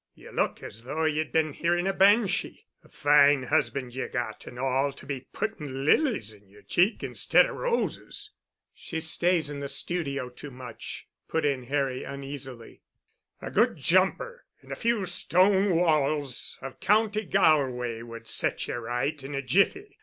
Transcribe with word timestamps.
Ye 0.15 0.31
look 0.31 0.63
as 0.63 0.85
though 0.85 1.03
ye'd 1.05 1.31
been 1.31 1.53
hearing 1.53 1.85
a 1.87 1.93
banshee. 1.93 2.65
A 2.83 2.89
fine 2.89 3.43
husband 3.43 3.93
ye've 3.93 4.11
got, 4.11 4.47
and 4.47 4.57
all, 4.57 4.91
to 4.91 5.05
be 5.05 5.27
putting 5.31 5.85
lilies 5.85 6.33
in 6.33 6.49
yer 6.49 6.63
cheeks 6.63 7.03
instead 7.03 7.45
of 7.45 7.57
roses!" 7.57 8.31
"She 8.73 8.99
stays 8.99 9.47
in 9.51 9.59
the 9.59 9.67
studio 9.67 10.29
too 10.31 10.49
much," 10.49 11.07
put 11.27 11.45
in 11.45 11.65
Harry, 11.65 12.03
uneasily. 12.03 12.81
"A 13.43 13.51
good 13.51 13.77
jumper 13.77 14.47
and 14.63 14.71
a 14.71 14.75
few 14.75 15.05
stone 15.05 15.75
walls 15.75 16.57
of 16.63 16.79
County 16.79 17.23
Galway 17.23 18.01
would 18.01 18.27
set 18.27 18.67
ye 18.67 18.73
right 18.73 19.23
in 19.23 19.35
a 19.35 19.41
jiffy. 19.43 19.99